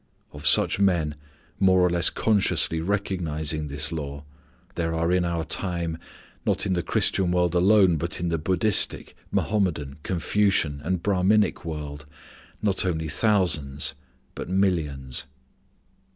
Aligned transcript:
Of 0.33 0.47
such 0.47 0.79
men 0.79 1.13
more 1.59 1.79
or 1.81 1.89
less 1.91 2.09
consciously 2.09 2.81
recognizing 2.81 3.67
this 3.67 3.91
law, 3.91 4.23
there 4.73 4.95
are 4.95 5.11
in 5.11 5.23
our 5.23 5.43
time, 5.43 5.99
not 6.43 6.65
in 6.65 6.73
the 6.73 6.81
Christian 6.81 7.31
world 7.31 7.53
alone, 7.53 7.97
but 7.97 8.19
in 8.19 8.29
the 8.29 8.39
Buddhistic, 8.39 9.15
Mahomedan, 9.31 9.97
Confucian, 10.01 10.81
and 10.83 11.03
Brahminic 11.03 11.63
world, 11.65 12.07
not 12.63 12.83
only 12.83 13.09
thousands 13.09 13.93
but 14.33 14.49
millions. 14.49 15.25